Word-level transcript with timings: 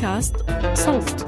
بودكاست 0.00 0.36
صوت. 0.74 1.26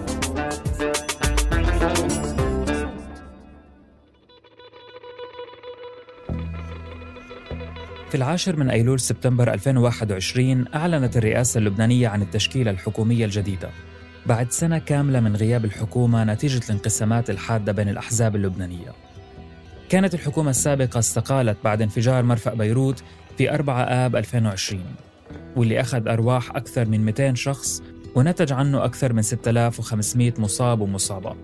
في 8.11 8.15
العاشر 8.15 8.57
من 8.57 8.71
أيلول 8.71 9.01
سبتمبر 9.01 9.53
2021 9.53 10.65
أعلنت 10.75 11.17
الرئاسة 11.17 11.59
اللبنانية 11.59 12.09
عن 12.09 12.23
التشكيلة 12.23 12.71
الحكومية 12.71 13.25
الجديدة. 13.25 13.71
بعد 14.27 14.53
سنة 14.53 14.79
كاملة 14.79 15.21
من 15.21 15.37
غياب 15.37 15.65
الحكومة 15.65 16.25
نتيجة 16.25 16.65
الانقسامات 16.65 17.31
الحادة 17.31 17.73
بين 17.73 17.89
الأحزاب 17.89 18.37
اللبنانية. 18.37 18.93
كانت 19.89 20.15
الحكومة 20.15 20.51
السابقة 20.51 20.99
استقالت 20.99 21.57
بعد 21.65 21.83
انفجار 21.83 22.23
مرفأ 22.23 22.55
بيروت 22.55 23.03
في 23.39 23.55
4 23.55 23.83
آب 23.83 24.17
2020 24.17 24.85
واللي 25.57 25.81
أخذ 25.81 26.09
أرواح 26.09 26.51
أكثر 26.51 26.89
من 26.89 27.05
200 27.05 27.35
شخص 27.35 27.83
ونتج 28.15 28.53
عنه 28.53 28.85
أكثر 28.85 29.13
من 29.13 29.23
6500 29.23 30.33
مصاب 30.39 30.81
ومصابة. 30.81 31.35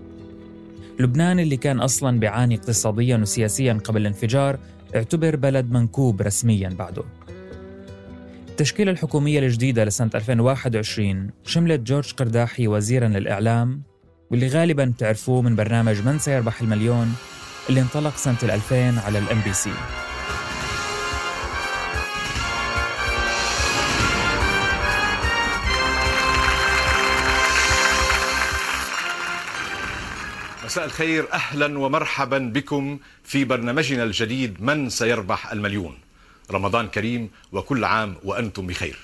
لبنان 0.99 1.39
اللي 1.39 1.57
كان 1.57 1.79
أصلا 1.79 2.19
بيعاني 2.19 2.55
اقتصاديا 2.55 3.17
وسياسيا 3.17 3.73
قبل 3.73 4.01
الانفجار 4.01 4.59
اعتبر 4.95 5.35
بلد 5.35 5.71
منكوب 5.71 6.21
رسميا 6.21 6.69
بعده. 6.69 7.03
التشكيلة 8.49 8.91
الحكومية 8.91 9.39
الجديدة 9.39 9.85
لسنة 9.85 10.09
2021 10.15 11.29
شملت 11.43 11.79
جورج 11.79 12.13
قرداحي 12.13 12.67
وزيرا 12.67 13.07
للإعلام 13.07 13.81
واللي 14.31 14.47
غالبا 14.47 14.85
بتعرفوه 14.85 15.41
من 15.41 15.55
برنامج 15.55 16.01
من 16.05 16.19
سيربح 16.19 16.61
المليون 16.61 17.13
اللي 17.69 17.81
انطلق 17.81 18.15
سنة 18.15 18.37
2000 18.43 18.75
على 18.99 19.19
الام 19.19 19.41
بي 19.45 19.53
سي 19.53 19.71
مساء 30.69 30.85
الخير 30.85 31.33
أهلا 31.33 31.79
ومرحبا 31.79 32.37
بكم 32.37 32.99
في 33.23 33.45
برنامجنا 33.45 34.03
الجديد 34.03 34.61
من 34.61 34.89
سيربح 34.89 35.51
المليون. 35.51 35.97
رمضان 36.51 36.87
كريم 36.87 37.29
وكل 37.51 37.83
عام 37.83 38.15
وأنتم 38.23 38.67
بخير. 38.67 38.97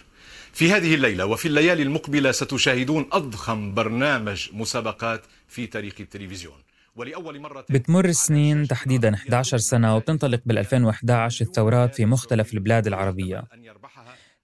في 0.54 0.72
هذه 0.72 0.96
الليلة 0.96 1.26
وفي 1.26 1.48
الليالي 1.48 1.84
المقبلة 1.84 2.32
ستشاهدون 2.32 3.10
أضخم 3.12 3.74
برنامج 3.74 4.50
مسابقات 4.54 5.22
في 5.48 5.68
تاريخ 5.68 5.94
التلفزيون. 6.00 6.58
ولأول 6.96 7.40
مرة 7.40 7.66
بتمر 7.70 8.06
السنين 8.06 8.68
تحديدا 8.68 9.14
11 9.14 9.58
سنة 9.58 9.96
وبتنطلق 9.96 10.42
بال 10.46 10.58
2011 10.58 11.46
الثورات 11.46 11.96
في 11.96 12.06
مختلف 12.06 12.54
البلاد 12.54 12.88
العربية. 12.88 13.44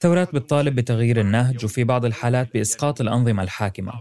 ثورات 0.02 0.36
بتطالب 0.36 0.76
بتغيير 0.76 1.20
النهج 1.20 1.66
وفي 1.66 1.84
بعض 1.84 2.06
الحالات 2.06 2.54
بإسقاط 2.54 3.02
الأنظمة 3.02 3.44
الحاكمة. 3.44 3.94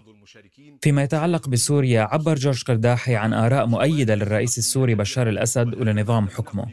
فيما 0.83 1.03
يتعلق 1.03 1.49
بسوريا 1.49 2.03
عبر 2.03 2.35
جورج 2.35 2.63
قرداحي 2.63 3.17
عن 3.17 3.33
آراء 3.33 3.67
مؤيدة 3.67 4.15
للرئيس 4.15 4.59
السوري 4.59 4.95
بشار 4.95 5.29
الأسد 5.29 5.75
ولنظام 5.75 6.29
حكمه 6.29 6.67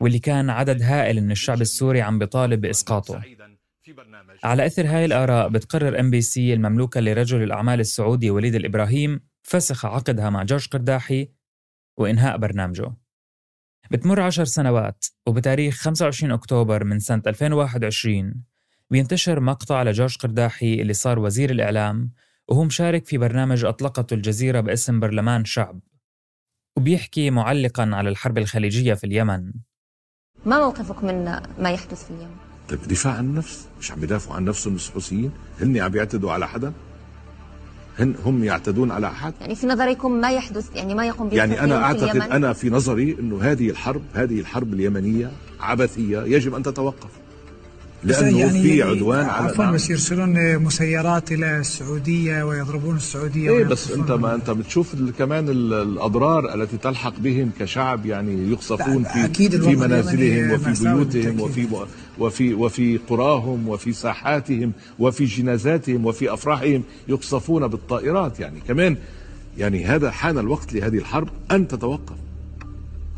واللي 0.00 0.18
كان 0.18 0.50
عدد 0.50 0.82
هائل 0.82 1.20
من 1.20 1.30
الشعب 1.30 1.60
السوري 1.60 2.00
عم 2.02 2.18
بيطالب 2.18 2.60
بإسقاطه. 2.60 3.22
على 4.44 4.66
إثر 4.66 4.86
هاي 4.86 5.04
الآراء 5.04 5.48
بتقرر 5.48 6.00
إم 6.00 6.10
بي 6.10 6.20
سي 6.20 6.54
المملوكة 6.54 7.00
لرجل 7.00 7.42
الأعمال 7.42 7.80
السعودي 7.80 8.30
وليد 8.30 8.54
الإبراهيم 8.54 9.20
فسخ 9.42 9.86
عقدها 9.86 10.30
مع 10.30 10.42
جورج 10.42 10.68
قرداحي 10.68 11.28
وإنهاء 11.96 12.36
برنامجه. 12.36 12.92
بتمر 13.90 14.20
عشر 14.20 14.44
سنوات 14.44 15.04
وبتاريخ 15.26 15.74
25 15.76 16.32
أكتوبر 16.32 16.84
من 16.84 16.98
سنة 16.98 17.22
2021 17.26 18.34
بينتشر 18.90 19.40
مقطع 19.40 19.82
لجورج 19.82 20.16
قرداحي 20.16 20.74
اللي 20.74 20.92
صار 20.92 21.18
وزير 21.18 21.50
الإعلام 21.50 22.10
وهو 22.48 22.64
مشارك 22.64 23.06
في 23.06 23.18
برنامج 23.18 23.64
أطلقته 23.64 24.14
الجزيرة 24.14 24.60
باسم 24.60 25.00
برلمان 25.00 25.44
شعب. 25.44 25.80
وبيحكي 26.76 27.30
معلقا 27.30 27.90
على 27.92 28.08
الحرب 28.08 28.38
الخليجية 28.38 28.94
في 28.94 29.04
اليمن. 29.04 29.52
ما 30.46 30.58
موقفك 30.58 31.04
من 31.04 31.24
ما 31.58 31.70
يحدث 31.70 32.04
في 32.04 32.10
اليمن؟ 32.10 32.36
طيب 32.68 32.82
دفاع 32.82 33.12
عن 33.14 33.24
النفس 33.24 33.68
مش 33.80 33.92
عم 33.92 34.00
بيدافعوا 34.00 34.36
عن 34.36 34.44
نفسهم 34.44 34.74
الحوثيين 34.74 35.30
هن 35.60 35.78
عم 35.78 35.90
بيعتدوا 35.90 36.32
على 36.32 36.48
حدا؟ 36.48 36.72
هن 37.98 38.14
هم 38.24 38.44
يعتدون 38.44 38.90
على 38.90 39.06
أحد 39.06 39.34
يعني 39.40 39.54
في 39.54 39.66
نظركم 39.66 40.12
ما 40.12 40.30
يحدث 40.30 40.76
يعني 40.76 40.94
ما 40.94 41.06
يقوم 41.06 41.28
به 41.28 41.36
يعني 41.36 41.74
أعتقد 41.74 42.02
اليمن؟ 42.02 42.22
أنا 42.22 42.52
في 42.52 42.70
نظري 42.70 43.16
إنه 43.20 43.42
هذه 43.42 43.70
الحرب 43.70 44.02
هذه 44.14 44.40
الحرب 44.40 44.74
اليمنية 44.74 45.30
عبثية 45.60 46.18
يجب 46.22 46.54
أن 46.54 46.62
تتوقف 46.62 47.21
لأنه 48.04 48.38
يعني 48.38 48.62
في 48.62 48.82
عدوان 48.82 49.26
على 49.26 49.48
عفوا. 49.50 49.70
بس 49.70 49.90
يرسلون 49.90 50.58
مسيرات 50.58 51.32
إلى 51.32 51.58
السعودية 51.58 52.42
ويضربون 52.42 52.96
السعودية 52.96 53.50
إيه 53.50 53.64
بس 53.64 53.90
أنت 53.90 54.10
ما 54.12 54.34
أنت 54.34 54.50
بتشوف 54.50 54.94
كمان 55.18 55.48
ال- 55.48 55.72
الأضرار 55.74 56.54
التي 56.54 56.76
تلحق 56.76 57.18
بهم 57.18 57.50
كشعب 57.58 58.06
يعني 58.06 58.50
يقصفون 58.50 59.04
في 59.04 59.24
أكيد 59.24 59.62
في 59.62 59.76
منازلهم 59.76 60.50
وفي 60.52 60.84
بيوتهم 60.84 61.40
وفي 61.40 61.66
وفي 62.18 62.54
وفي 62.54 62.96
قراهم 63.08 63.68
وفي 63.68 63.92
ساحاتهم 63.92 64.72
وفي 64.98 65.24
جنازاتهم 65.24 66.06
وفي 66.06 66.32
أفراحهم 66.34 66.82
يقصفون 67.08 67.66
بالطائرات. 67.66 68.40
يعني 68.40 68.60
كمان 68.68 68.96
يعني 69.58 69.84
هذا 69.84 70.10
حان 70.10 70.38
الوقت 70.38 70.72
لهذه 70.72 70.98
الحرب 70.98 71.28
أن 71.50 71.68
تتوقف. 71.68 72.16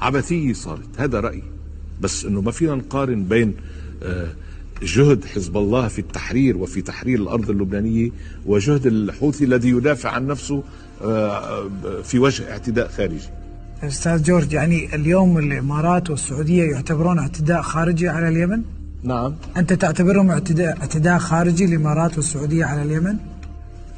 عبثيه 0.00 0.52
صارت 0.52 0.88
هذا 0.98 1.20
رأيي. 1.20 1.42
بس 2.00 2.24
إنه 2.24 2.40
ما 2.40 2.50
فينا 2.50 2.74
نقارن 2.74 3.22
بين 3.24 3.54
آه، 4.02 4.28
جهد 4.82 5.24
حزب 5.24 5.56
الله 5.56 5.88
في 5.88 5.98
التحرير 5.98 6.56
وفي 6.56 6.82
تحرير 6.82 7.18
الأرض 7.18 7.50
اللبنانية 7.50 8.10
وجهد 8.46 8.86
الحوثي 8.86 9.44
الذي 9.44 9.68
يدافع 9.68 10.10
عن 10.10 10.26
نفسه 10.26 10.62
آه، 11.02 11.68
في 12.04 12.18
وجه 12.18 12.50
اعتداء 12.50 12.88
خارجي 12.88 13.28
أستاذ 13.82 14.22
جورج 14.22 14.52
يعني 14.52 14.94
اليوم 14.94 15.38
الإمارات 15.38 16.10
والسعودية 16.10 16.64
يعتبرون 16.64 17.18
اعتداء 17.18 17.62
خارجي 17.62 18.08
على 18.08 18.28
اليمن؟ 18.28 18.62
نعم 19.02 19.34
أنت 19.56 19.72
تعتبرهم 19.72 20.30
اعتداء 20.30 20.78
اعتداء 20.80 21.18
خارجي 21.18 21.64
الإمارات 21.64 22.16
والسعودية 22.16 22.64
على 22.64 22.82
اليمن؟ 22.82 23.16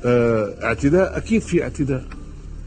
آه، 0.04 0.54
اعتداء 0.64 1.16
أكيد 1.16 1.42
في 1.42 1.62
اعتداء 1.62 2.04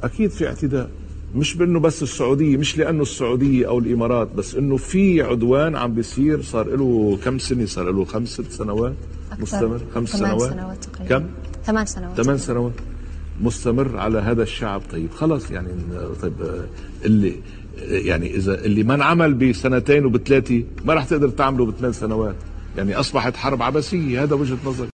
أكيد 0.03 0.29
في 0.29 0.47
اعتداء 0.47 0.89
مش 1.35 1.55
بأنه 1.55 1.79
بس 1.79 2.03
السعودية 2.03 2.57
مش 2.57 2.77
لأنه 2.77 3.01
السعودية 3.01 3.67
أو 3.67 3.79
الإمارات 3.79 4.27
بس 4.27 4.55
إنه 4.55 4.77
في 4.77 5.21
عدوان 5.21 5.75
عم 5.75 5.93
بيصير 5.93 6.41
صار 6.41 6.75
له 6.75 7.19
كم 7.23 7.39
سنة؟ 7.39 7.65
صار 7.65 7.91
له 7.91 8.05
خمس 8.05 8.27
ست 8.27 8.51
سنوات؟ 8.51 8.93
أكثر. 9.31 9.41
مستمر. 9.41 9.81
خمس 9.95 10.09
سنوات؟ 10.09 10.51
سنوات 10.53 10.85
تقريبا. 10.85 11.19
كم؟ 11.19 11.25
ثمان 11.65 11.85
سنوات. 11.85 12.21
ثمان 12.21 12.37
سنوات. 12.37 12.73
مستمر 13.41 13.97
على 13.97 14.19
هذا 14.19 14.43
الشعب. 14.43 14.81
طيب 14.91 15.11
خلص 15.11 15.51
يعني 15.51 15.69
طيب 16.21 16.33
اللي 17.05 17.35
يعني 17.77 18.35
إذا 18.35 18.65
اللي 18.65 18.83
ما 18.83 18.95
انعمل 18.95 19.33
بسنتين 19.33 20.05
وبثلاثة 20.05 20.63
ما 20.85 20.93
راح 20.93 21.05
تقدر 21.05 21.29
تعمله 21.29 21.65
بثمان 21.65 21.93
سنوات. 21.93 22.35
يعني 22.77 22.95
أصبحت 22.95 23.35
حرب 23.35 23.61
عبثيه 23.61 24.23
هذا 24.23 24.35
وجهة 24.35 24.57
نظري. 24.65 24.89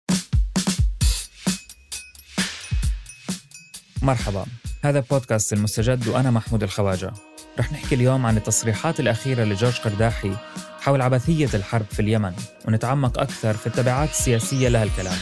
مرحبا. 4.01 4.45
هذا 4.83 4.99
بودكاست 4.99 5.53
المستجد 5.53 6.07
وأنا 6.07 6.31
محمود 6.31 6.63
الخواجة. 6.63 7.13
رح 7.59 7.71
نحكي 7.71 7.95
اليوم 7.95 8.25
عن 8.25 8.37
التصريحات 8.37 8.99
الأخيرة 8.99 9.43
لجورج 9.43 9.79
قرداحي 9.79 10.35
حول 10.81 11.01
عبثية 11.01 11.49
الحرب 11.53 11.85
في 11.85 11.99
اليمن 11.99 12.33
ونتعمق 12.67 13.19
أكثر 13.19 13.53
في 13.53 13.67
التبعات 13.67 14.09
السياسية 14.09 14.67
لهالكلام. 14.69 15.17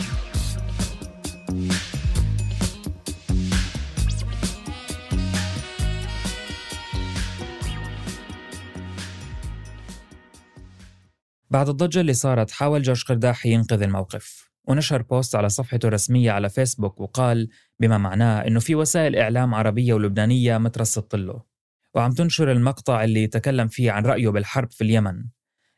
بعد 11.49 11.69
الضجة 11.69 12.01
اللي 12.01 12.13
صارت 12.13 12.51
حاول 12.51 12.81
جورج 12.81 13.03
قرداحي 13.03 13.49
ينقذ 13.49 13.81
الموقف. 13.81 14.50
ونشر 14.67 15.01
بوست 15.01 15.35
على 15.35 15.49
صفحته 15.49 15.87
الرسمية 15.87 16.31
على 16.31 16.49
فيسبوك 16.49 16.99
وقال 17.01 17.49
بما 17.79 17.97
معناه 17.97 18.47
إنه 18.47 18.59
في 18.59 18.75
وسائل 18.75 19.15
إعلام 19.15 19.55
عربية 19.55 19.93
ولبنانية 19.93 20.57
مترصد 20.57 21.15
له 21.15 21.51
وعم 21.93 22.11
تنشر 22.11 22.51
المقطع 22.51 23.03
اللي 23.03 23.27
تكلم 23.27 23.67
فيه 23.67 23.91
عن 23.91 24.05
رأيه 24.05 24.29
بالحرب 24.29 24.71
في 24.71 24.83
اليمن. 24.83 25.23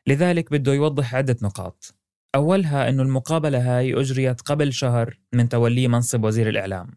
لذلك 0.06 0.52
بده 0.52 0.72
يوضح 0.72 1.14
عدة 1.14 1.36
نقاط. 1.42 1.94
أولها 2.34 2.88
أنه 2.88 3.02
المقابلة 3.02 3.78
هاي 3.78 4.00
أجريت 4.00 4.40
قبل 4.40 4.72
شهر 4.72 5.18
من 5.32 5.48
توليه 5.48 5.88
منصب 5.88 6.24
وزير 6.24 6.48
الإعلام. 6.48 6.90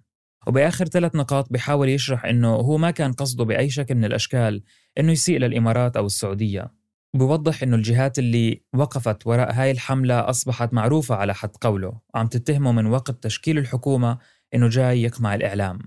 وبآخر 0.47 0.85
ثلاث 0.85 1.15
نقاط 1.15 1.51
بيحاول 1.51 1.89
يشرح 1.89 2.25
أنه 2.25 2.55
هو 2.55 2.77
ما 2.77 2.91
كان 2.91 3.13
قصده 3.13 3.43
بأي 3.43 3.69
شكل 3.69 3.95
من 3.95 4.05
الأشكال 4.05 4.63
أنه 4.99 5.11
يسيء 5.11 5.39
للإمارات 5.39 5.97
أو 5.97 6.05
السعودية. 6.05 6.71
بوضح 7.17 7.63
أنه 7.63 7.75
الجهات 7.75 8.19
اللي 8.19 8.61
وقفت 8.75 9.27
وراء 9.27 9.53
هاي 9.53 9.71
الحملة 9.71 10.29
أصبحت 10.29 10.73
معروفة 10.73 11.15
على 11.15 11.33
حد 11.33 11.49
قوله. 11.61 11.93
وعم 12.13 12.27
تتهمه 12.27 12.71
من 12.71 12.85
وقت 12.85 13.23
تشكيل 13.23 13.57
الحكومة 13.57 14.17
أنه 14.53 14.69
جاي 14.69 15.03
يقمع 15.03 15.35
الإعلام. 15.35 15.79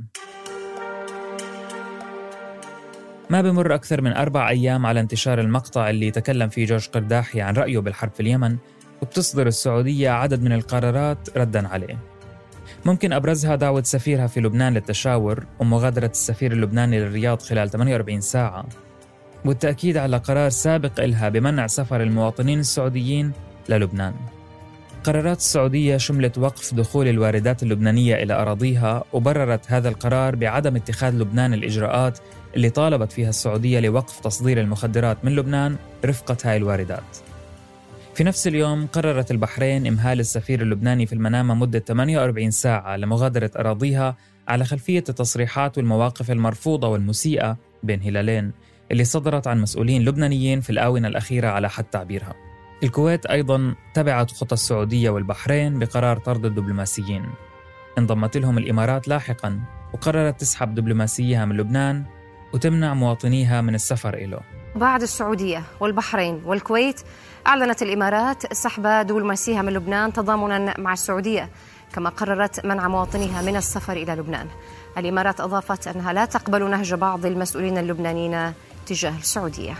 ما 3.30 3.42
بمر 3.42 3.74
أكثر 3.74 4.00
من 4.00 4.12
أربع 4.12 4.48
أيام 4.48 4.86
على 4.86 5.00
انتشار 5.00 5.40
المقطع 5.40 5.90
اللي 5.90 6.10
تكلم 6.10 6.48
فيه 6.48 6.66
جورج 6.66 6.88
قرداحي 6.88 7.40
عن 7.40 7.54
رأيه 7.54 7.78
بالحرب 7.78 8.10
في 8.14 8.20
اليمن 8.20 8.56
وبتصدر 9.02 9.46
السعودية 9.46 10.10
عدد 10.10 10.42
من 10.42 10.52
القرارات 10.52 11.38
ردا 11.38 11.68
عليه. 11.68 11.98
ممكن 12.86 13.12
أبرزها 13.12 13.56
دعوة 13.56 13.82
سفيرها 13.82 14.26
في 14.26 14.40
لبنان 14.40 14.74
للتشاور 14.74 15.46
ومغادرة 15.58 16.10
السفير 16.10 16.52
اللبناني 16.52 17.00
للرياض 17.00 17.42
خلال 17.42 17.70
48 17.70 18.20
ساعة. 18.20 18.66
والتأكيد 19.44 19.96
على 19.96 20.16
قرار 20.16 20.50
سابق 20.50 21.00
إلها 21.00 21.28
بمنع 21.28 21.66
سفر 21.66 22.02
المواطنين 22.02 22.60
السعوديين 22.60 23.32
للبنان. 23.68 24.14
قرارات 25.04 25.38
السعودية 25.38 25.96
شملت 25.96 26.38
وقف 26.38 26.74
دخول 26.74 27.08
الواردات 27.08 27.62
اللبنانية 27.62 28.22
إلى 28.22 28.34
أراضيها 28.34 29.04
وبررت 29.12 29.72
هذا 29.72 29.88
القرار 29.88 30.36
بعدم 30.36 30.76
اتخاذ 30.76 31.14
لبنان 31.14 31.54
الإجراءات 31.54 32.18
اللي 32.56 32.70
طالبت 32.70 33.12
فيها 33.12 33.28
السعودية 33.28 33.80
لوقف 33.80 34.20
تصدير 34.20 34.60
المخدرات 34.60 35.24
من 35.24 35.36
لبنان 35.36 35.76
رفقة 36.04 36.36
هاي 36.44 36.56
الواردات. 36.56 37.16
في 38.14 38.24
نفس 38.24 38.46
اليوم 38.46 38.86
قررت 38.86 39.30
البحرين 39.30 39.86
إمهال 39.86 40.20
السفير 40.20 40.62
اللبناني 40.62 41.06
في 41.06 41.12
المنامة 41.12 41.54
مدة 41.54 41.78
48 41.78 42.50
ساعة 42.50 42.96
لمغادرة 42.96 43.50
أراضيها 43.56 44.16
على 44.48 44.64
خلفية 44.64 45.04
التصريحات 45.08 45.78
والمواقف 45.78 46.30
المرفوضة 46.30 46.88
والمسيئة 46.88 47.56
بين 47.82 48.02
هلالين. 48.02 48.52
اللي 48.90 49.04
صدرت 49.04 49.46
عن 49.46 49.60
مسؤولين 49.60 50.04
لبنانيين 50.04 50.60
في 50.60 50.70
الآونة 50.70 51.08
الأخيرة 51.08 51.48
على 51.48 51.70
حد 51.70 51.84
تعبيرها. 51.84 52.34
الكويت 52.82 53.26
أيضا 53.26 53.74
تبعت 53.94 54.30
خطى 54.30 54.54
السعودية 54.54 55.10
والبحرين 55.10 55.78
بقرار 55.78 56.16
طرد 56.16 56.44
الدبلوماسيين. 56.44 57.26
انضمت 57.98 58.36
لهم 58.36 58.58
الإمارات 58.58 59.08
لاحقا 59.08 59.60
وقررت 59.94 60.40
تسحب 60.40 60.74
دبلوماسيها 60.74 61.44
من 61.44 61.56
لبنان 61.56 62.04
وتمنع 62.54 62.94
مواطنيها 62.94 63.60
من 63.60 63.74
السفر 63.74 64.14
إله. 64.14 64.40
بعد 64.76 65.02
السعودية 65.02 65.62
والبحرين 65.80 66.42
والكويت 66.44 67.00
أعلنت 67.46 67.82
الإمارات 67.82 68.54
سحب 68.54 68.86
دبلوماسيها 68.86 69.62
من 69.62 69.72
لبنان 69.72 70.12
تضامنا 70.12 70.74
مع 70.78 70.92
السعودية 70.92 71.48
كما 71.92 72.10
قررت 72.10 72.66
منع 72.66 72.88
مواطنيها 72.88 73.42
من 73.42 73.56
السفر 73.56 73.92
إلى 73.92 74.12
لبنان. 74.12 74.46
الإمارات 74.98 75.40
أضافت 75.40 75.88
أنها 75.88 76.12
لا 76.12 76.24
تقبل 76.24 76.70
نهج 76.70 76.94
بعض 76.94 77.26
المسؤولين 77.26 77.78
اللبنانيين 77.78 78.52
تجاه 78.86 79.18
السعودية. 79.18 79.74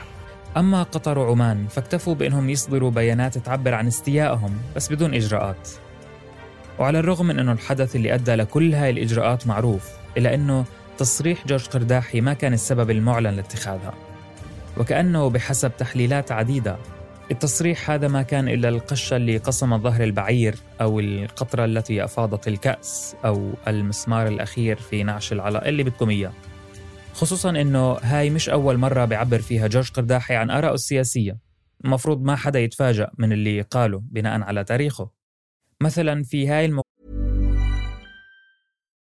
أما 0.57 0.83
قطر 0.83 1.19
وعمان 1.19 1.67
فاكتفوا 1.67 2.15
بأنهم 2.15 2.51
يصدروا 2.51 2.91
بيانات 2.91 3.39
تعبر 3.39 3.75
عن 3.75 3.87
استيائهم 3.87 4.59
بس 4.77 4.93
بدون 4.93 5.15
إجراءات. 5.15 5.69
وعلى 6.79 6.99
الرغم 6.99 7.27
من 7.27 7.39
أنه 7.39 7.53
الحدث 7.53 7.97
اللي 7.97 8.15
أدى 8.15 8.35
لكل 8.35 8.75
هاي 8.75 8.91
الإجراءات 8.91 9.47
معروف 9.47 9.89
إلا 10.17 10.35
أنه 10.35 10.65
تصريح 10.99 11.47
جورج 11.47 11.67
قرداحي 11.67 12.21
ما 12.21 12.33
كان 12.33 12.53
السبب 12.53 12.91
المعلن 12.91 13.37
لاتخاذها. 13.37 13.95
وكأنه 14.77 15.31
بحسب 15.31 15.73
تحليلات 15.77 16.33
عديدة 16.33 16.77
التصريح 17.31 17.91
هذا 17.91 18.09
ما 18.09 18.23
كان 18.23 18.49
إلا 18.49 18.69
القشة 18.69 19.17
اللي 19.17 19.37
قصمت 19.37 19.81
ظهر 19.81 20.05
البعير 20.05 20.55
أو 20.81 21.01
القطرة 21.01 21.65
التي 21.65 22.05
أفاضت 22.05 22.49
الكأس 22.49 23.17
أو 23.25 23.53
المسمار 23.69 24.27
الأخير 24.27 24.77
في 24.77 25.03
نعش 25.03 25.33
العلاء 25.33 25.69
اللي 25.69 25.83
بدكم 25.83 26.11
إياه. 26.11 26.33
خصوصا 27.15 27.51
أنه 27.51 27.93
هاي 27.93 28.31
مش 28.31 28.49
أول 28.49 28.77
مرة 28.79 29.05
بيعبر 29.05 29.39
فيها 29.39 29.67
جورج 29.67 29.91
قرداحي 29.91 30.35
عن 30.35 30.51
آرائه 30.51 30.75
السياسية. 30.75 31.39
المفروض 31.85 32.23
ما 32.23 32.37
حدا 32.37 32.61
يتفاجأ 32.61 33.11
من 33.19 33.33
اللي 33.33 33.61
قاله 33.61 34.03
بناء 34.05 34.41
على 34.43 34.65
تاريخه. 34.65 35.11
مثلا 35.83 36.23
في 36.23 36.49
هاي 36.49 36.65
الم... 36.65 36.81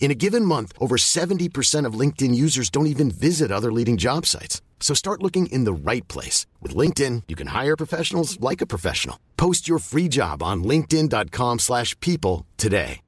In 0.00 0.10
a 0.12 0.20
given 0.24 0.44
month, 0.44 0.72
over 0.78 0.96
70% 0.96 1.88
of 1.88 2.00
LinkedIn 2.00 2.32
users 2.34 2.70
don't 2.70 2.86
even 2.94 3.10
visit 3.10 3.50
other 3.50 3.72
leading 3.72 3.96
job 3.96 4.24
sites. 4.24 4.62
So 4.78 4.94
start 4.94 5.22
looking 5.22 5.46
in 5.46 5.64
the 5.64 5.90
right 5.90 6.06
place. 6.06 6.46
With 6.62 6.76
LinkedIn, 6.76 7.22
you 7.26 7.34
can 7.34 7.48
hire 7.48 7.76
professionals 7.76 8.38
like 8.40 8.60
a 8.60 8.70
professional. 8.74 9.18
Post 9.36 9.66
your 9.66 9.80
free 9.80 10.08
job 10.08 10.42
on 10.44 10.62
linkedin.com 10.62 11.58
slash 11.58 11.98
people 12.00 12.46
today. 12.56 13.02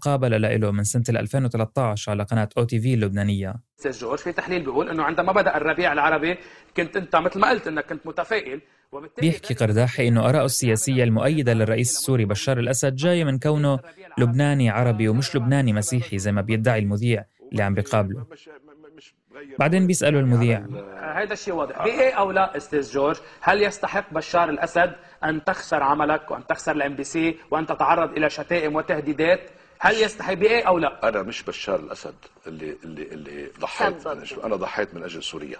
مقابلة 0.00 0.36
له 0.36 0.70
من 0.70 0.84
سنة 0.84 1.04
2013 1.08 2.10
على 2.10 2.22
قناة 2.24 2.48
أو 2.58 2.64
تي 2.64 2.80
في 2.80 2.94
اللبنانية 2.94 3.54
استاذ 3.78 3.98
جورج 3.98 4.18
في 4.18 4.32
تحليل 4.32 4.62
بيقول 4.62 4.88
انه 4.88 5.02
عندما 5.02 5.32
بدا 5.32 5.56
الربيع 5.56 5.92
العربي 5.92 6.38
كنت 6.76 6.96
انت 6.96 7.16
مثل 7.16 7.40
ما 7.40 7.50
قلت 7.50 7.66
انك 7.66 7.86
كنت 7.86 8.06
متفائل 8.06 8.60
بيحكي 9.21 9.53
قرداحي 9.53 10.07
إنه 10.07 10.29
آراءه 10.29 10.45
السياسية 10.45 11.03
المؤيدة 11.03 11.53
للرئيس 11.53 11.91
السوري 11.97 12.25
بشار 12.25 12.59
الأسد 12.59 12.95
جاية 12.95 13.23
من 13.23 13.39
كونه 13.39 13.79
لبناني 14.17 14.69
عربي 14.69 15.07
ومش 15.09 15.35
لبناني 15.35 15.73
مسيحي 15.73 16.17
زي 16.17 16.31
ما 16.31 16.41
بيدعي 16.41 16.79
المذيع 16.79 17.25
اللي 17.51 17.63
عم 17.63 17.73
بيقابله 17.73 18.25
بعدين 19.59 19.87
بيسألوا 19.87 20.21
المذيع. 20.21 20.65
هذا 21.01 21.33
الشيء 21.33 21.53
واضح. 21.53 21.83
بإيه 21.83 22.11
أو 22.13 22.31
لا 22.31 22.57
أستاذ 22.57 22.91
جورج 22.91 23.17
هل 23.41 23.63
يستحق 23.63 24.13
بشار 24.13 24.49
الأسد 24.49 24.95
أن 25.23 25.43
تخسر 25.43 25.83
عملك 25.83 26.31
وأن 26.31 26.47
تخسر 26.47 26.71
الام 26.71 26.95
بي 26.95 27.03
سي 27.03 27.37
وأن 27.51 27.65
تتعرض 27.65 28.11
إلى 28.17 28.29
شتائم 28.29 28.75
وتهديدات؟ 28.75 29.39
هل 29.79 29.93
يستحي 30.03 30.35
بإيه 30.35 30.63
أو 30.67 30.77
لا؟ 30.77 31.09
أنا 31.09 31.21
مش 31.21 31.43
بشار 31.43 31.79
الأسد 31.79 32.13
اللي 32.47 32.75
اللي 32.83 33.03
اللي 33.03 33.49
ضحيت. 33.59 34.07
أجل 34.07 34.41
أنا 34.43 34.55
ضحيت 34.55 34.95
من 34.95 35.03
أجل 35.03 35.23
سوريا. 35.23 35.57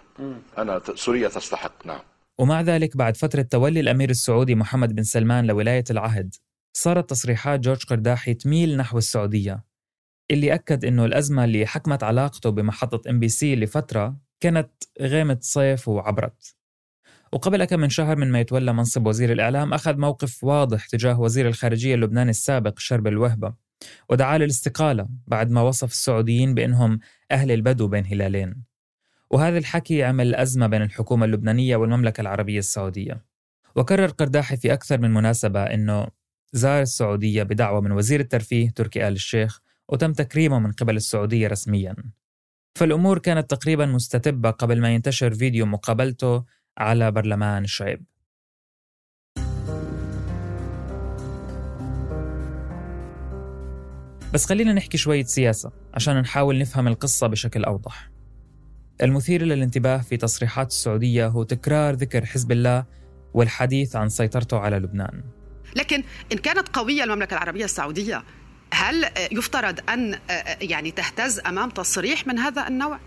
أنا 0.58 0.79
ت- 0.79 0.91
سوريا 0.98 1.27
تستحق 1.27 1.86
نعم. 1.86 2.00
ومع 2.39 2.61
ذلك 2.61 2.97
بعد 2.97 3.17
فترة 3.17 3.41
تولي 3.41 3.79
الأمير 3.79 4.09
السعودي 4.09 4.55
محمد 4.55 4.95
بن 4.95 5.03
سلمان 5.03 5.45
لولاية 5.45 5.83
العهد 5.89 6.35
صارت 6.73 7.09
تصريحات 7.09 7.59
جورج 7.59 7.83
قرداحي 7.85 8.33
تميل 8.33 8.77
نحو 8.77 8.97
السعودية 8.97 9.63
اللي 10.31 10.53
أكد 10.53 10.85
أنه 10.85 11.05
الأزمة 11.05 11.43
اللي 11.43 11.65
حكمت 11.65 12.03
علاقته 12.03 12.49
بمحطة 12.49 13.09
إم 13.09 13.19
بي 13.19 13.29
سي 13.29 13.55
لفترة 13.55 14.17
كانت 14.39 14.69
غيمة 15.01 15.37
صيف 15.41 15.87
وعبرت. 15.87 16.55
وقبل 17.33 17.65
كم 17.65 17.79
من 17.79 17.89
شهر 17.89 18.15
من 18.15 18.31
ما 18.31 18.39
يتولى 18.39 18.73
منصب 18.73 19.07
وزير 19.07 19.31
الإعلام 19.31 19.73
أخذ 19.73 19.97
موقف 19.97 20.43
واضح 20.43 20.85
تجاه 20.85 21.19
وزير 21.19 21.47
الخارجية 21.47 21.95
اللبناني 21.95 22.29
السابق 22.29 22.79
شرب 22.79 23.07
الوهبة 23.07 23.53
ودعا 24.09 24.37
للاستقالة 24.37 25.07
بعد 25.27 25.51
ما 25.51 25.61
وصف 25.61 25.91
السعوديين 25.91 26.53
بأنهم 26.53 26.99
أهل 27.31 27.51
البدو 27.51 27.87
بين 27.87 28.05
هلالين. 28.05 28.75
وهذا 29.32 29.58
الحكي 29.58 30.03
عمل 30.03 30.36
أزمة 30.36 30.67
بين 30.67 30.82
الحكومة 30.82 31.25
اللبنانية 31.25 31.75
والمملكة 31.75 32.22
العربية 32.22 32.60
السعودية. 32.60 33.25
وكرر 33.75 34.08
قرداحي 34.08 34.58
في 34.58 34.74
أكثر 34.74 35.01
من 35.01 35.13
مناسبة 35.13 35.63
أنه 35.63 36.08
زار 36.53 36.82
السعودية 36.82 37.44
بدعوة 37.44 37.82
من 37.82 37.91
وزير 37.91 38.20
الترفيه 38.20 38.70
تركي 38.70 39.08
آل 39.08 39.13
الشيخ 39.13 39.62
وتم 39.89 40.13
تكريمه 40.13 40.60
من 40.60 40.72
قبل 40.72 40.96
السعودية 40.96 41.48
رسميا. 41.48 41.96
فالأمور 42.75 43.20
كانت 43.20 43.50
تقريبا 43.51 43.86
مستتبة 43.86 44.50
قبل 44.50 44.82
ما 44.82 44.96
ينتشر 44.96 45.34
فيديو 45.34 45.65
مقابلته 45.65 46.44
على 46.77 47.12
برلمان 47.12 47.63
الشعب 47.63 48.00
بس 54.34 54.46
خلينا 54.46 54.74
نحكي 54.74 54.98
شوية 54.98 55.24
سياسة 55.24 55.72
عشان 55.94 56.22
نحاول 56.22 56.60
نفهم 56.60 56.88
القصة 56.88 57.27
بشكل 57.27 57.63
أوضح. 57.63 58.14
المثير 59.03 59.43
للانتباه 59.43 59.97
في 59.97 60.17
تصريحات 60.17 60.67
السعودية 60.67 61.27
هو 61.27 61.43
تكرار 61.43 61.93
ذكر 61.93 62.25
حزب 62.25 62.51
الله 62.51 62.85
والحديث 63.33 63.95
عن 63.95 64.09
سيطرته 64.09 64.59
على 64.59 64.77
لبنان 64.77 65.23
لكن 65.75 66.03
إن 66.31 66.37
كانت 66.37 66.69
قوية 66.73 67.03
المملكة 67.03 67.33
العربية 67.33 67.65
السعودية 67.65 68.23
هل 68.73 69.05
يفترض 69.31 69.79
أن 69.89 70.19
يعني 70.61 70.91
تهتز 70.91 71.39
أمام 71.39 71.69
تصريح 71.69 72.27
من 72.27 72.39
هذا 72.39 72.67
النوع؟ 72.67 72.99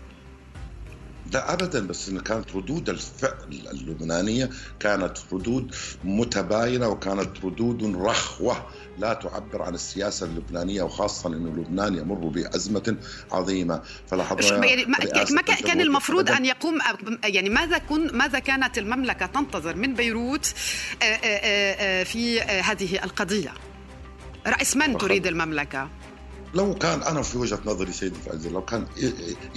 لا 1.33 1.53
ابدا 1.53 1.87
بس 1.87 2.09
إن 2.09 2.19
كانت 2.19 2.55
ردود 2.55 2.89
الفعل 2.89 3.63
اللبنانية 3.71 4.49
كانت 4.79 5.17
ردود 5.31 5.75
متباينة 6.03 6.87
وكانت 6.87 7.45
ردود 7.45 7.95
رخوة 7.95 8.65
لا 8.97 9.13
تعبر 9.13 9.61
عن 9.61 9.73
السياسة 9.75 10.25
اللبنانية 10.25 10.83
وخاصه 10.83 11.29
انه 11.29 11.49
لبنان 11.49 11.95
يمر 11.95 12.27
بأزمة 12.27 12.97
عظيمة 13.31 13.81
فلاحظنا 14.07 14.65
يعني 14.65 14.85
ما, 14.85 15.41
كان 15.41 15.81
المفروض. 15.81 16.31
أن 16.31 16.45
يقوم 16.45 16.79
يعني 17.23 17.49
ماذا 17.49 17.77
كن 17.77 18.17
ماذا 18.17 18.39
كانت 18.39 18.77
المملكة 18.77 19.25
تنتظر 19.25 19.75
من 19.75 19.93
بيروت 19.93 20.53
آه، 21.01 21.05
آه، 21.05 22.01
آه، 22.03 22.03
في 22.03 22.41
هذه 22.41 23.03
القضية؟ 23.03 23.53
رأس 24.47 24.77
من 24.77 24.97
تريد 24.97 25.27
المملكة؟ 25.27 25.89
لو 26.53 26.73
كان 26.75 27.03
أنا 27.03 27.21
في 27.21 27.37
وجهة 27.37 27.59
نظري 27.65 27.91
سيدي 27.91 28.19
فايزة 28.19 28.49
لو 28.49 28.65
كان 28.65 28.87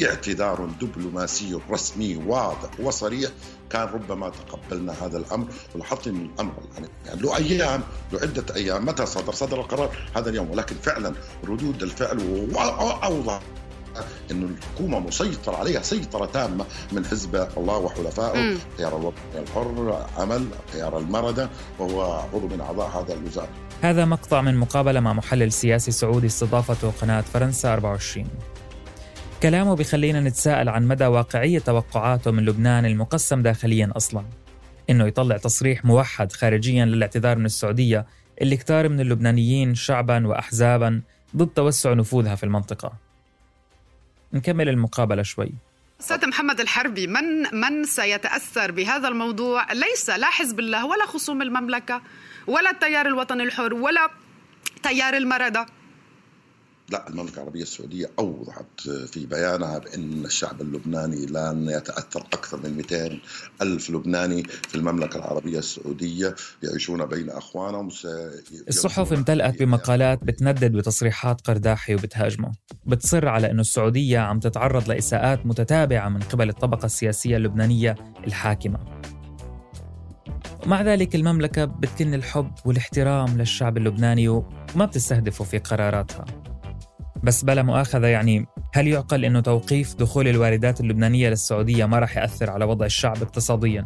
اعتذار 0.03 0.71
دبلوماسي 0.81 1.61
رسمي 1.71 2.17
واضح 2.17 2.81
وصريح 2.81 3.31
كان 3.71 3.83
ربما 3.83 4.29
تقبلنا 4.31 4.95
هذا 5.01 5.19
الأمر 5.19 5.47
ولاحظت 5.75 6.07
إن 6.07 6.31
الأمر 6.35 6.53
يعني, 6.75 6.89
يعني 7.07 7.21
له 7.21 7.37
أيام 7.37 7.83
له 8.13 8.21
عدة 8.21 8.55
أيام 8.55 8.87
متى 8.87 9.07
صدر؟ 9.07 9.33
صدر 9.33 9.61
القرار 9.61 9.97
هذا 10.17 10.31
اليوم 10.31 10.51
ولكن 10.51 10.77
فعلا 10.83 11.13
ردود 11.45 11.83
الفعل 11.83 12.49
واوضح 12.55 13.41
إنه 14.31 14.47
الحكومة 14.47 14.99
مسيطر 15.01 15.55
عليها 15.55 15.83
سيطرة 15.83 16.27
تامة 16.27 16.65
من 16.93 17.05
حزب 17.05 17.49
الله 17.57 17.79
وحلفائه 17.79 18.41
مم. 18.41 18.57
التيار 18.73 18.97
الوطني 18.97 19.43
الحر 19.43 20.07
عمل 20.19 20.47
التيار 20.67 20.99
المردة 20.99 21.51
وهو 21.79 22.03
عضو 22.35 22.49
من 22.49 22.61
أعضاء 22.61 22.89
هذا 22.89 23.15
الوزاره 23.15 23.49
هذا 23.83 24.05
مقطع 24.05 24.41
من 24.43 24.57
مقابلة 24.57 25.01
مع 25.01 25.13
محلل 25.13 25.53
سياسي 25.53 25.91
سعودي 25.91 26.27
استضافته 26.27 26.91
قناة 26.91 27.21
فرنسا 27.21 27.73
24 27.73 28.29
كلامه 29.43 29.77
بخلينا 29.77 30.21
نتساءل 30.21 30.69
عن 30.69 30.89
مدى 30.89 31.07
واقعية 31.07 31.59
توقعاته 31.59 32.31
من 32.31 32.45
لبنان 32.45 32.87
المقسم 32.87 33.43
داخليا 33.43 33.93
أصلا. 33.97 34.25
إنه 34.91 35.07
يطلع 35.07 35.37
تصريح 35.37 35.85
موحد 35.85 36.33
خارجيا 36.33 36.85
للاعتذار 36.85 37.39
من 37.39 37.45
السعودية 37.45 38.07
اللي 38.43 38.57
كتار 38.57 38.89
من 38.89 39.01
اللبنانيين 39.01 39.75
شعبا 39.75 40.27
وأحزابا 40.27 41.03
ضد 41.37 41.47
توسع 41.49 41.93
نفوذها 41.93 42.35
في 42.35 42.45
المنطقة. 42.45 42.93
نكمل 44.33 44.69
المقابلة 44.69 45.23
شوي. 45.23 45.53
أستاذ 46.01 46.29
محمد 46.29 46.61
الحربي 46.61 47.07
من 47.07 47.55
من 47.61 47.85
سيتأثر 47.85 48.71
بهذا 48.71 49.09
الموضوع؟ 49.09 49.73
ليس 49.73 50.11
لا 50.11 50.31
حزب 50.31 50.61
الله 50.61 50.87
ولا 50.87 51.07
خصوم 51.07 51.43
المملكة 51.43 52.03
ولا 52.47 52.71
التيار 52.71 53.07
الوطني 53.07 53.43
الحر 53.43 53.75
ولا 53.75 54.11
تيار 54.83 55.17
المردة 55.17 55.67
لا 56.93 57.09
المملكة 57.09 57.35
العربية 57.37 57.63
السعودية 57.63 58.11
أوضحت 58.19 58.81
في 59.07 59.27
بيانها 59.27 59.79
بأن 59.79 60.25
الشعب 60.25 60.61
اللبناني 60.61 61.27
لن 61.27 61.69
يتأثر 61.69 62.21
أكثر 62.21 62.61
من 62.65 62.77
200 62.77 63.19
ألف 63.63 63.91
لبناني 63.91 64.43
في 64.43 64.75
المملكة 64.75 65.17
العربية 65.17 65.59
السعودية 65.59 66.35
يعيشون 66.63 67.07
بين 67.07 67.31
أخوانهم 67.31 67.89
الصحف 68.69 69.13
امتلأت 69.13 69.63
بمقالات 69.63 70.25
بتندد 70.25 70.73
بتصريحات 70.73 71.41
قرداحي 71.41 71.95
وبتهاجمه. 71.95 72.53
بتصر 72.87 73.29
على 73.29 73.51
أنه 73.51 73.61
السعودية 73.61 74.19
عم 74.19 74.41
تتعرض 74.41 74.89
لإساءات 74.89 75.47
متتابعة 75.47 76.09
من 76.09 76.21
قبل 76.21 76.49
الطبقة 76.49 76.87
السياسية 76.87 77.37
اللبنانية 77.37 77.95
الحاكمة. 78.27 78.79
ومع 80.67 80.83
ذلك 80.83 81.15
المملكة 81.15 81.65
بتكن 81.65 82.15
الحب 82.15 82.51
والاحترام 82.65 83.39
للشعب 83.39 83.77
اللبناني 83.77 84.29
وما 84.29 84.85
بتستهدفه 84.85 85.45
في 85.45 85.59
قراراتها. 85.59 86.52
بس 87.23 87.45
بلا 87.45 87.63
مؤاخذة 87.63 88.07
يعني 88.07 88.47
هل 88.75 88.89
يعقل 88.89 89.25
أنه 89.25 89.41
توقيف 89.41 89.95
دخول 89.95 90.29
الواردات 90.29 90.81
اللبنانية 90.81 91.29
للسعودية 91.29 91.87
ما 91.87 91.99
راح 91.99 92.17
يأثر 92.17 92.51
على 92.51 92.65
وضع 92.65 92.87
الشعب 92.87 93.23
اقتصادياً؟ 93.23 93.85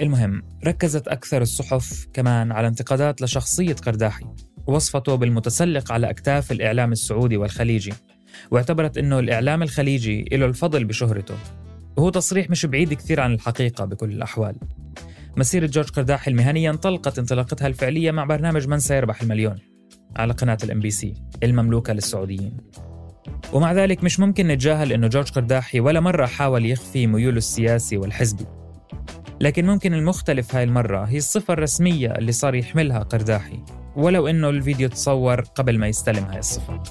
المهم 0.00 0.42
ركزت 0.66 1.08
أكثر 1.08 1.42
الصحف 1.42 2.06
كمان 2.12 2.52
على 2.52 2.68
انتقادات 2.68 3.22
لشخصية 3.22 3.74
قرداحي 3.74 4.24
ووصفته 4.66 5.14
بالمتسلق 5.14 5.92
على 5.92 6.10
أكتاف 6.10 6.52
الإعلام 6.52 6.92
السعودي 6.92 7.36
والخليجي 7.36 7.92
واعتبرت 8.50 8.98
أنه 8.98 9.18
الإعلام 9.18 9.62
الخليجي 9.62 10.24
له 10.32 10.46
الفضل 10.46 10.84
بشهرته. 10.84 11.34
وهو 11.96 12.10
تصريح 12.10 12.50
مش 12.50 12.66
بعيد 12.66 12.94
كثير 12.94 13.20
عن 13.20 13.34
الحقيقة 13.34 13.84
بكل 13.84 14.12
الأحوال. 14.12 14.56
مسيرة 15.36 15.66
جورج 15.66 15.90
قرداحي 15.90 16.30
المهنية 16.30 16.70
انطلقت 16.70 17.18
انطلاقتها 17.18 17.66
الفعلية 17.66 18.10
مع 18.10 18.24
برنامج 18.24 18.68
من 18.68 18.78
سيربح 18.78 19.22
المليون. 19.22 19.67
على 20.16 20.32
قناة 20.32 20.58
الام 20.64 20.80
بي 20.80 20.90
سي 20.90 21.14
المملوكة 21.42 21.92
للسعوديين. 21.92 22.56
ومع 23.52 23.72
ذلك 23.72 24.04
مش 24.04 24.20
ممكن 24.20 24.48
نتجاهل 24.48 24.92
أنه 24.92 25.06
جورج 25.06 25.30
قرداحي 25.30 25.80
ولا 25.80 26.00
مرة 26.00 26.26
حاول 26.26 26.66
يخفي 26.66 27.06
ميوله 27.06 27.38
السياسي 27.38 27.96
والحزبي. 27.96 28.46
لكن 29.40 29.66
ممكن 29.66 29.94
المختلف 29.94 30.54
هاي 30.54 30.64
المرة 30.64 31.04
هي 31.04 31.16
الصفة 31.16 31.54
الرسمية 31.54 32.08
اللي 32.08 32.32
صار 32.32 32.54
يحملها 32.54 32.98
قرداحي 32.98 33.60
ولو 33.96 34.28
أنه 34.28 34.50
الفيديو 34.50 34.88
تصور 34.88 35.40
قبل 35.40 35.78
ما 35.78 35.88
يستلم 35.88 36.24
هاي 36.24 36.38
الصفة. 36.38 36.82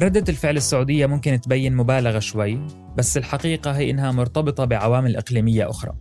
ردة 0.00 0.24
الفعل 0.28 0.56
السعودية 0.56 1.06
ممكن 1.06 1.40
تبين 1.40 1.76
مبالغة 1.76 2.18
شوي 2.18 2.60
بس 2.96 3.16
الحقيقة 3.16 3.70
هي 3.70 3.90
إنها 3.90 4.12
مرتبطة 4.12 4.64
بعوامل 4.64 5.16
إقليمية 5.16 5.70
أخرى. 5.70 5.92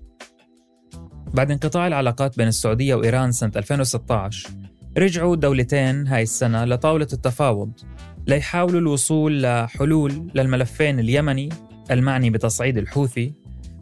بعد 1.36 1.52
انقطاع 1.52 1.88
العلاقات 1.88 2.38
بين 2.38 2.48
السعودية 2.48 2.96
وإيران 2.96 3.32
سنة 3.32 3.52
2016 3.56 4.50
رجعوا 4.98 5.34
الدولتين 5.34 6.08
هاي 6.08 6.24
السنة 6.24 6.66
لطاولة 6.66 7.08
التفاوض 7.14 7.72
ليحاولوا 8.28 8.80
الوصول 8.80 9.42
لحلول 9.44 10.32
للملفين 10.36 11.00
اليمني 11.00 11.50
المعني 11.92 12.30
بتصعيد 12.30 12.78
الحوثي 12.78 13.34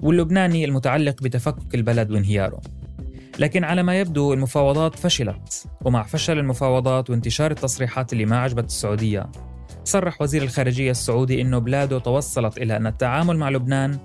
واللبناني 0.01 0.65
المتعلق 0.65 1.23
بتفكك 1.23 1.75
البلد 1.75 2.11
وانهياره. 2.11 2.61
لكن 3.39 3.63
على 3.63 3.83
ما 3.83 3.99
يبدو 3.99 4.33
المفاوضات 4.33 4.95
فشلت 4.95 5.65
ومع 5.85 6.03
فشل 6.03 6.39
المفاوضات 6.39 7.09
وانتشار 7.09 7.51
التصريحات 7.51 8.13
اللي 8.13 8.25
ما 8.25 8.39
عجبت 8.39 8.65
السعودية 8.65 9.31
صرح 9.83 10.21
وزير 10.21 10.43
الخارجية 10.43 10.91
السعودي 10.91 11.41
أنه 11.41 11.59
بلاده 11.59 11.99
توصلت 11.99 12.57
إلى 12.57 12.77
أن 12.77 12.87
التعامل 12.87 13.37
مع 13.37 13.49
لبنان 13.49 13.97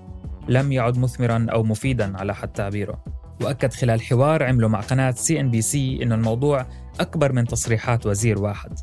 لم 0.49 0.71
يعد 0.71 0.97
مثمرا 0.97 1.45
أو 1.51 1.63
مفيدا 1.63 2.17
على 2.17 2.35
حد 2.35 2.47
تعبيره. 2.47 3.18
وأكد 3.41 3.73
خلال 3.73 4.01
حوار 4.01 4.43
عمله 4.43 4.67
مع 4.67 4.79
قناة 4.79 5.11
سي 5.11 5.39
إن 5.39 5.51
بي 5.51 5.61
سي 5.61 6.03
أنه 6.03 6.15
الموضوع 6.15 6.65
أكبر 6.99 7.31
من 7.31 7.45
تصريحات 7.45 8.05
وزير 8.05 8.39
واحد 8.39 8.79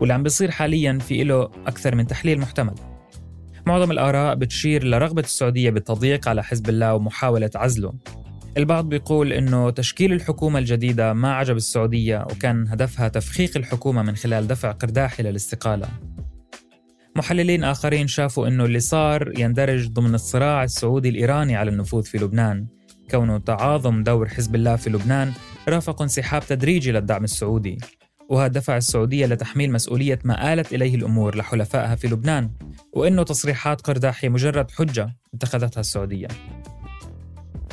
واللي 0.00 0.14
عم 0.14 0.22
بيصير 0.22 0.50
حاليا 0.50 0.98
في 0.98 1.24
له 1.24 1.42
أكثر 1.66 1.94
من 1.94 2.06
تحليل 2.06 2.40
محتمل. 2.40 2.74
معظم 3.66 3.90
الآراء 3.90 4.34
بتشير 4.34 4.84
لرغبة 4.84 5.22
السعودية 5.22 5.70
بالتضييق 5.70 6.28
على 6.28 6.44
حزب 6.44 6.68
الله 6.68 6.94
ومحاولة 6.94 7.50
عزله. 7.54 7.92
البعض 8.56 8.88
بيقول 8.88 9.32
إنه 9.32 9.70
تشكيل 9.70 10.12
الحكومة 10.12 10.58
الجديدة 10.58 11.12
ما 11.12 11.34
عجب 11.34 11.56
السعودية 11.56 12.26
وكان 12.30 12.68
هدفها 12.68 13.08
تفخيخ 13.08 13.56
الحكومة 13.56 14.02
من 14.02 14.16
خلال 14.16 14.46
دفع 14.46 14.70
قرداحي 14.70 15.22
للاستقالة. 15.22 15.88
محللين 17.16 17.64
آخرين 17.64 18.06
شافوا 18.06 18.48
إنه 18.48 18.64
اللي 18.64 18.80
صار 18.80 19.38
يندرج 19.38 19.88
ضمن 19.88 20.14
الصراع 20.14 20.64
السعودي 20.64 21.08
الإيراني 21.08 21.56
على 21.56 21.70
النفوذ 21.70 22.02
في 22.02 22.18
لبنان، 22.18 22.66
كونه 23.10 23.38
تعاظم 23.38 24.02
دور 24.02 24.28
حزب 24.28 24.54
الله 24.54 24.76
في 24.76 24.90
لبنان 24.90 25.32
رافق 25.68 26.02
انسحاب 26.02 26.42
تدريجي 26.48 26.92
للدعم 26.92 27.24
السعودي، 27.24 27.78
وهذا 28.28 28.52
دفع 28.52 28.76
السعودية 28.76 29.26
لتحميل 29.26 29.72
مسؤولية 29.72 30.18
ما 30.24 30.52
آلت 30.52 30.72
إليه 30.72 30.94
الأمور 30.94 31.36
لحلفائها 31.36 31.94
في 31.94 32.08
لبنان، 32.08 32.50
وإنه 32.92 33.22
تصريحات 33.22 33.80
قرداحي 33.80 34.28
مجرد 34.28 34.70
حجة 34.70 35.16
اتخذتها 35.34 35.80
السعودية. 35.80 36.28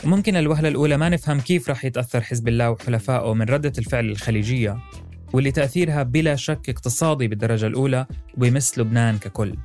وممكن 0.03 0.35
الوهلة 0.35 0.69
الأولى 0.69 0.97
ما 0.97 1.09
نفهم 1.09 1.39
كيف 1.39 1.69
رح 1.69 1.85
يتأثر 1.85 2.21
حزب 2.21 2.47
الله 2.47 2.69
وحلفائه 2.69 3.33
من 3.33 3.45
ردة 3.45 3.73
الفعل 3.77 4.09
الخليجية 4.09 4.77
واللي 5.33 5.51
تأثيرها 5.51 6.03
بلا 6.03 6.35
شك 6.35 6.69
اقتصادي 6.69 7.27
بالدرجة 7.27 7.67
الأولى 7.67 8.05
وبيمس 8.37 8.79
لبنان 8.79 9.17
ككل. 9.17 9.55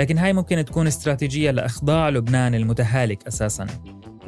لكن 0.00 0.18
هاي 0.18 0.32
ممكن 0.32 0.64
تكون 0.64 0.86
استراتيجية 0.86 1.50
لإخضاع 1.50 2.08
لبنان 2.08 2.54
المتهالك 2.54 3.26
أساساً. 3.26 3.66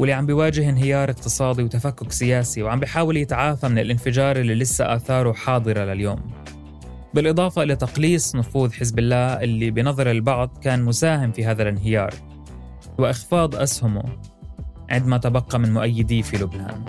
واللي 0.00 0.12
عم 0.12 0.26
بيواجه 0.26 0.70
انهيار 0.70 1.10
اقتصادي 1.10 1.62
وتفكك 1.62 2.12
سياسي 2.12 2.62
وعم 2.62 2.80
بيحاول 2.80 3.16
يتعافى 3.16 3.68
من 3.68 3.78
الانفجار 3.78 4.36
اللي 4.36 4.54
لسه 4.54 4.94
آثاره 4.94 5.32
حاضرة 5.32 5.84
لليوم. 5.84 6.20
بالإضافة 7.14 7.62
إلى 7.62 7.76
تقليص 7.76 8.36
نفوذ 8.36 8.72
حزب 8.72 8.98
الله 8.98 9.16
اللي 9.16 9.70
بنظر 9.70 10.10
البعض 10.10 10.58
كان 10.62 10.82
مساهم 10.82 11.32
في 11.32 11.44
هذا 11.44 11.62
الانهيار 11.62 12.14
وإخفاض 12.98 13.54
أسهمه 13.56 14.02
عندما 14.90 15.18
تبقى 15.18 15.58
من 15.58 15.72
مؤيديه 15.72 16.22
في 16.22 16.36
لبنان. 16.36 16.84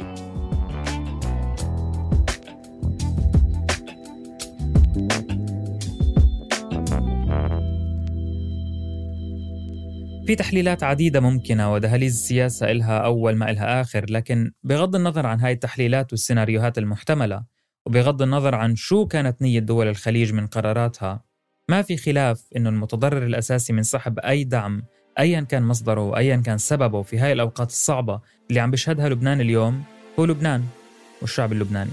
في 10.32 10.36
تحليلات 10.36 10.84
عديدة 10.84 11.20
ممكنة 11.20 11.74
ودهاليز 11.74 12.14
السياسة 12.14 12.72
إلها 12.72 12.98
أول 12.98 13.36
ما 13.36 13.52
إلها 13.52 13.82
آخر 13.82 14.06
لكن 14.10 14.52
بغض 14.64 14.96
النظر 14.96 15.26
عن 15.26 15.40
هاي 15.40 15.52
التحليلات 15.52 16.14
والسيناريوهات 16.14 16.78
المحتملة 16.78 17.44
وبغض 17.86 18.22
النظر 18.22 18.56
عن 18.56 18.76
شو 18.76 19.08
كانت 19.08 19.42
نية 19.42 19.60
دول 19.60 19.88
الخليج 19.88 20.34
من 20.34 20.48
قراراتها 20.48 21.24
ما 21.70 21.82
في 21.82 21.98
خلاف 21.98 22.44
أنه 22.56 22.70
المتضرر 22.70 23.26
الأساسي 23.26 23.74
من 23.74 23.84
سحب 23.84 24.20
أي 24.20 24.44
دعم 24.44 24.84
ايا 25.20 25.42
كان 25.42 25.64
مصدره 25.64 26.02
وايا 26.02 26.36
كان 26.36 26.58
سببه 26.58 27.02
في 27.02 27.20
هاي 27.20 27.32
الأوقات 27.32 27.70
الصعبة 27.70 28.20
اللي 28.50 28.60
عم 28.60 28.72
بيشهدها 28.72 29.10
لبنان 29.10 29.42
اليوم 29.42 29.84
هو 30.20 30.26
لبنان 30.26 30.64
والشعب 31.22 31.52
اللبناني. 31.52 31.92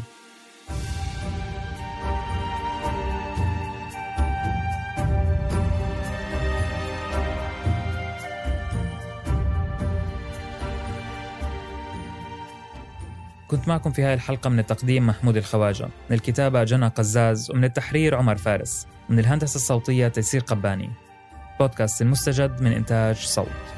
كنت 13.49 13.69
معكم 13.69 13.91
في 13.91 14.03
هاي 14.03 14.15
الحلقة 14.15 14.51
من 14.51 14.59
التقديم 14.59 15.07
محمود 15.07 15.37
الخواجة 15.37 15.85
من 15.85 16.17
الكتابة 16.17 16.65
جنى 16.65 16.87
قزاز 16.87 17.51
ومن 17.51 17.65
التحرير 17.65 18.15
عمر 18.15 18.37
فارس 18.37 18.87
من 19.09 19.19
الهندسة 19.19 19.57
الصوتية 19.57 20.09
تيسير 20.09 20.41
قباني. 20.41 20.91
بودكاست 21.61 22.03
المستجد 22.03 22.63
من 22.63 22.73
إنتاج 22.73 23.17
صوت. 23.17 23.78